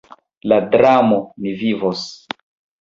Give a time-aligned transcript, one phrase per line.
[0.53, 2.05] La dramo "Ni vivos!